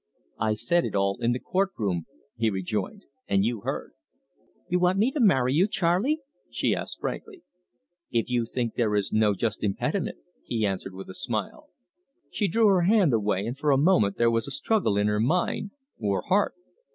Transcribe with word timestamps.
"I 0.39 0.55
said 0.55 0.83
it 0.83 0.95
all 0.95 1.19
in 1.19 1.31
the 1.31 1.37
court 1.39 1.73
room," 1.77 2.07
he 2.35 2.49
rejoined; 2.49 3.05
"and 3.27 3.45
you 3.45 3.61
heard." 3.61 3.91
"You 4.67 4.79
want 4.79 4.97
me 4.97 5.11
to 5.11 5.19
marry 5.19 5.53
you 5.53 5.67
Charley?" 5.67 6.21
she 6.49 6.73
asked 6.73 6.99
frankly. 7.01 7.43
"If 8.09 8.27
you 8.27 8.47
think 8.47 8.73
there 8.73 8.95
is 8.95 9.13
no 9.13 9.35
just 9.35 9.63
impediment," 9.63 10.17
he 10.43 10.65
answered, 10.65 10.95
with 10.95 11.11
a 11.11 11.13
smile. 11.13 11.67
She 12.31 12.47
drew 12.47 12.65
her 12.65 12.81
hand 12.81 13.13
away, 13.13 13.45
and 13.45 13.55
for 13.55 13.69
a 13.69 13.77
moment 13.77 14.17
there 14.17 14.31
was 14.31 14.47
a 14.47 14.49
struggle 14.49 14.97
in 14.97 15.05
her 15.05 15.19
mind 15.19 15.69
or 15.99 16.23
heart. 16.29 16.55